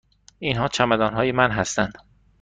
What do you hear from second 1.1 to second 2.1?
های من هستند.